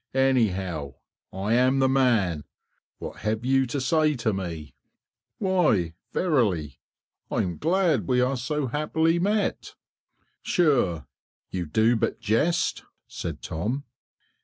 [0.15, 0.95] Anyhow,
[1.31, 2.45] I am the man;
[2.97, 4.73] what have you to say to me?"
[5.37, 6.79] "Why, verily,
[7.29, 9.75] I'm glad we are so happily met."
[10.41, 11.05] "Sure,
[11.51, 13.83] you do but jest," said Tom.